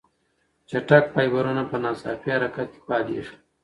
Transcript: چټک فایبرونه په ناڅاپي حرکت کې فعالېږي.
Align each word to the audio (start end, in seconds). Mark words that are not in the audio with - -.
چټک 0.69 1.03
فایبرونه 1.13 1.63
په 1.69 1.75
ناڅاپي 1.83 2.29
حرکت 2.35 2.67
کې 2.73 2.79
فعالېږي. 2.85 3.35